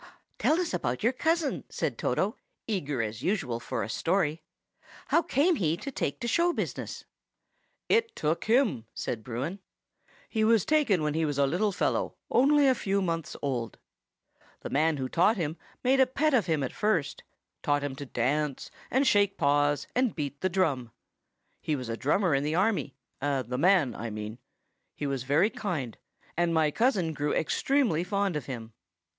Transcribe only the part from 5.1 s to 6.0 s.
came he to